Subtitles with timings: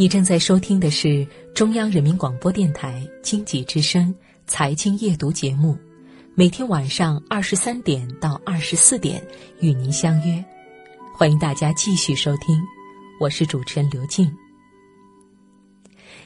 [0.00, 4.14] 你正在收听的是中央人民广播电台经济之声
[4.46, 5.76] 财经夜读节目，
[6.36, 9.20] 每天晚上二十三点到二十四点
[9.58, 10.42] 与您相约，
[11.12, 12.62] 欢迎大家继续收听，
[13.20, 14.32] 我是主持人刘静。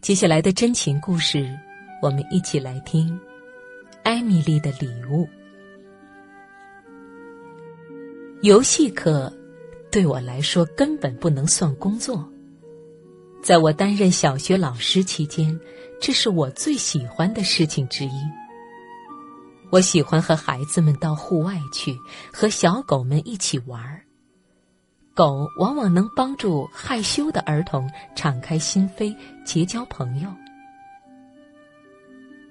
[0.00, 1.48] 接下来的真情故事，
[2.02, 3.16] 我们一起来听
[4.02, 5.28] 艾米丽的礼物。
[8.42, 9.32] 游戏课
[9.92, 12.28] 对我来说根本不能算工作。
[13.42, 15.58] 在我担任小学老师期间，
[16.00, 18.10] 这是我最喜欢的事情之一。
[19.70, 21.96] 我喜欢和孩子们到户外去，
[22.32, 24.02] 和小狗们一起玩儿。
[25.14, 30.28] 狗往往能帮助害羞的儿童敞开心扉，结交朋友。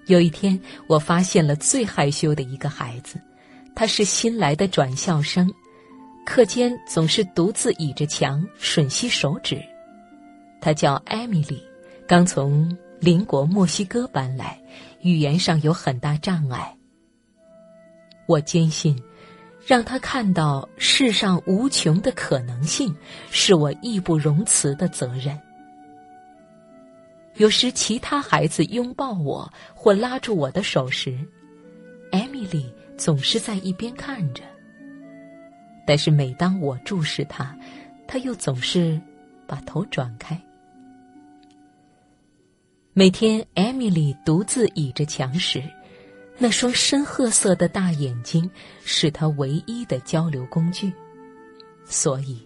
[0.07, 3.19] 有一天，我发现了最害羞的一个孩子，
[3.75, 5.51] 他是新来的转校生，
[6.25, 9.61] 课间总是独自倚着墙吮吸手指。
[10.61, 11.63] 她叫艾米丽，
[12.07, 14.59] 刚从邻国墨西哥搬来，
[15.01, 16.75] 语言上有很大障碍。
[18.25, 19.01] 我坚信，
[19.65, 22.95] 让她看到世上无穷的可能性，
[23.31, 25.39] 是我义不容辞的责任。
[27.35, 31.17] 有时，其他孩子拥抱我或拉住我的手时，
[32.11, 34.43] 艾米丽总是在一边看着。
[35.87, 37.57] 但是，每当我注视她，
[38.05, 38.99] 她又总是
[39.47, 40.39] 把头转开。
[42.91, 45.63] 每天，艾米丽独自倚着墙时，
[46.37, 48.49] 那双深褐色的大眼睛
[48.83, 50.91] 是她唯一的交流工具，
[51.85, 52.45] 所以，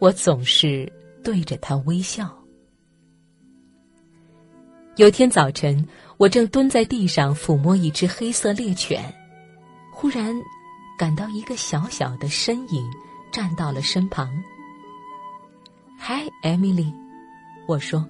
[0.00, 2.36] 我总是对着她微笑。
[4.96, 5.86] 有天早晨，
[6.18, 9.14] 我正蹲在地上抚摸一只黑色猎犬，
[9.92, 10.34] 忽然
[10.98, 12.84] 感到一个小小的身影
[13.32, 14.28] 站到了身旁。
[15.96, 16.92] “嗨，艾米丽，”
[17.68, 18.06] 我说。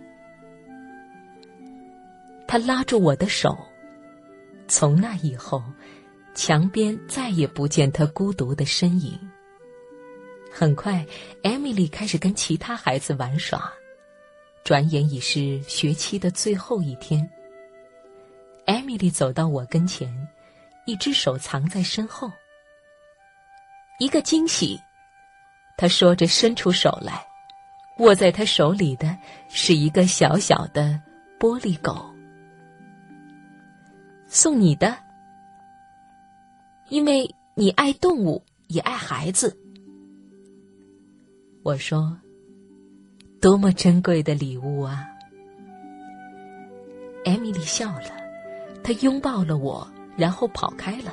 [2.56, 3.54] 他拉住我的手。
[4.66, 5.62] 从那以后，
[6.34, 9.12] 墙边再也不见他孤独的身影。
[10.50, 11.04] 很快，
[11.42, 13.70] 艾米丽开始跟其他孩子玩耍。
[14.64, 17.30] 转眼已是学期的最后一天。
[18.64, 20.10] 艾米丽走到我跟前，
[20.86, 22.32] 一只手藏在身后。
[24.00, 24.80] 一个惊喜，
[25.76, 27.22] 他说着伸出手来，
[27.98, 29.14] 握在他手里的
[29.50, 30.98] 是一个小小的
[31.38, 32.15] 玻璃狗。
[34.28, 34.96] 送你的，
[36.88, 39.56] 因为你爱动物，也爱孩子。
[41.62, 42.16] 我说
[43.40, 45.06] ：“多么珍贵的礼物啊！”
[47.24, 48.10] 艾米丽笑了，
[48.82, 51.12] 她拥抱了我，然后跑开了。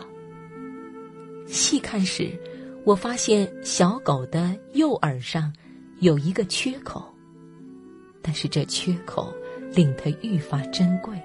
[1.48, 2.40] 细看时，
[2.84, 5.54] 我发现小狗的右耳上
[6.00, 7.04] 有一个缺口，
[8.22, 9.34] 但是这缺口
[9.74, 11.20] 令它愈发珍贵。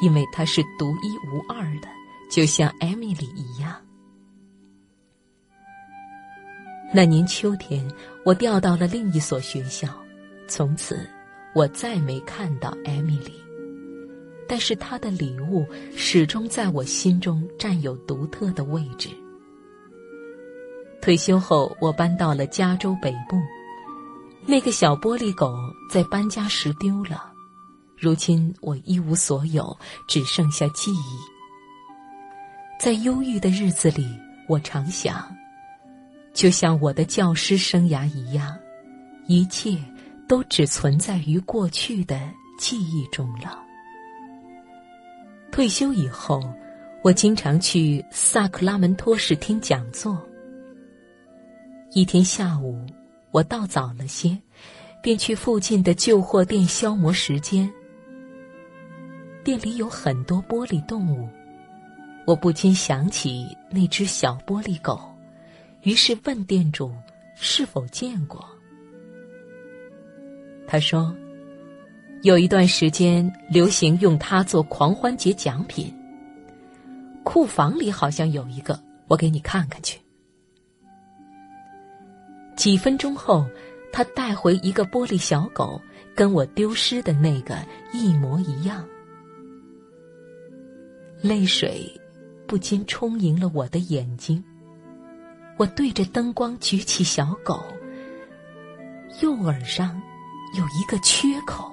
[0.00, 1.88] 因为它是独一无二的，
[2.30, 3.74] 就像艾米丽一样。
[6.92, 7.90] 那年秋天，
[8.24, 9.88] 我调到了另一所学校，
[10.46, 11.08] 从此
[11.54, 13.32] 我再没看到艾米丽。
[14.46, 15.66] 但是她的礼物
[15.96, 19.08] 始终在我心中占有独特的位置。
[21.00, 23.40] 退休后，我搬到了加州北部，
[24.46, 25.54] 那个小玻璃狗
[25.90, 27.33] 在搬家时丢了。
[28.04, 29.74] 如今我一无所有，
[30.06, 31.18] 只剩下记忆。
[32.78, 34.06] 在忧郁的日子里，
[34.46, 35.34] 我常想，
[36.34, 38.54] 就像我的教师生涯一样，
[39.26, 39.78] 一切
[40.28, 42.20] 都只存在于过去的
[42.58, 43.58] 记忆中了。
[45.50, 46.42] 退休以后，
[47.02, 50.22] 我经常去萨克拉门托市听讲座。
[51.92, 52.84] 一天下午，
[53.30, 54.38] 我到早了些，
[55.02, 57.72] 便去附近的旧货店消磨时间。
[59.44, 61.28] 店里有很多玻璃动物，
[62.26, 64.98] 我不禁想起那只小玻璃狗，
[65.82, 66.90] 于是问店主
[67.36, 68.42] 是否见过。
[70.66, 71.14] 他说，
[72.22, 75.94] 有一段时间流行用它做狂欢节奖品。
[77.22, 80.00] 库房里好像有一个，我给你看看去。
[82.56, 83.46] 几分钟后，
[83.92, 85.78] 他带回一个玻璃小狗，
[86.14, 87.58] 跟我丢失的那个
[87.92, 88.82] 一模一样。
[91.24, 91.90] 泪水
[92.46, 94.44] 不禁充盈了我的眼睛。
[95.56, 97.64] 我对着灯光举起小狗，
[99.22, 99.98] 右耳上
[100.54, 101.72] 有一个缺口。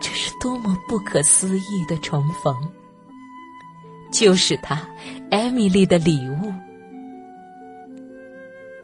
[0.00, 2.54] 这是多么不可思议的重逢！
[4.12, 4.88] 就是他，
[5.32, 6.54] 艾米丽的礼物。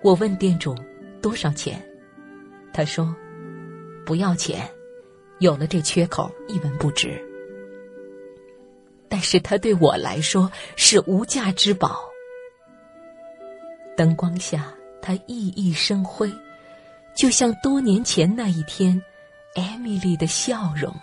[0.03, 0.75] 我问店主
[1.23, 1.81] 多少钱，
[2.73, 3.15] 他说
[4.05, 4.69] ：“不要钱，
[5.39, 7.25] 有了这缺口一文不值。
[9.11, 12.01] 但是它对我来说是无价之宝。
[13.97, 14.73] 灯光下，
[15.03, 16.33] 它熠熠生辉，
[17.15, 18.99] 就像多年前那一天，
[19.57, 20.95] 艾米丽的笑容。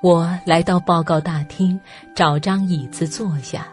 [0.00, 1.78] 我来到报告大厅，
[2.14, 3.66] 找张椅子坐下。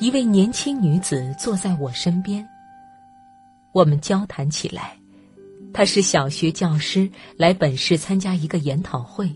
[0.00, 2.48] 一位年轻女子坐在我身边。
[3.72, 4.97] 我们交谈起来。
[5.78, 9.32] 他是小学教师，来本市参加一个研讨会。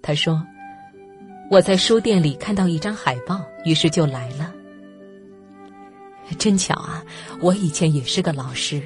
[0.00, 0.42] 他说
[1.52, 4.54] ：“我在书店里看到一张海报，于是就来了。
[6.38, 7.04] 真巧啊，
[7.42, 8.80] 我以前也是个老师。”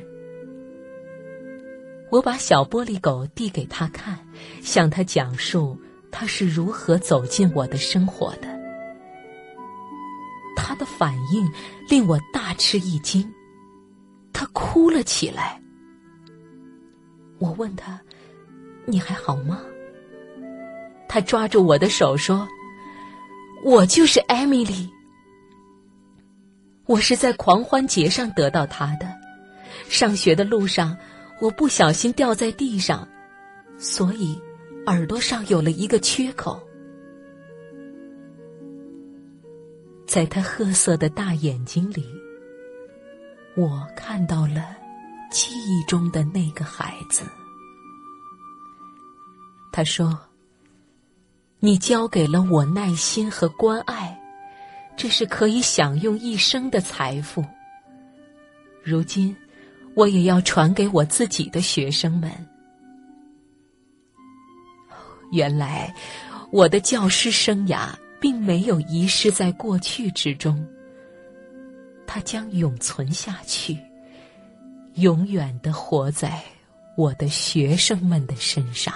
[2.11, 4.19] 我把小玻璃狗递给他看，
[4.61, 8.49] 向他讲述他是如何走进我的生活的。
[10.57, 11.49] 他的反应
[11.89, 13.25] 令我大吃一惊，
[14.33, 15.63] 他哭了起来。
[17.39, 18.01] 我问他
[18.87, 19.61] ：“你还好吗？”
[21.09, 22.47] 他抓住我的手说
[23.65, 24.91] ：“我就是艾米丽，
[26.87, 29.09] 我是在狂欢节上得到她的。
[29.89, 30.97] 上学的路上。”
[31.41, 33.07] 我不小心掉在地上，
[33.79, 34.37] 所以
[34.87, 36.61] 耳朵上有了一个缺口。
[40.05, 42.05] 在他褐色的大眼睛里，
[43.55, 44.77] 我看到了
[45.31, 47.23] 记忆中的那个孩子。
[49.73, 50.19] 他说
[51.61, 54.19] ：“你交给了我耐心和关爱，
[54.97, 57.45] 这是可以享用一生的财富。
[58.83, 59.35] 如今。”
[59.95, 62.31] 我也要传给我自己的学生们。
[65.33, 65.93] 原来，
[66.53, 67.89] 我的教师生涯
[68.21, 70.65] 并没有遗失在过去之中，
[72.07, 73.77] 它将永存下去，
[75.01, 76.43] 永远的活在
[76.97, 78.93] 我的学生们的身上。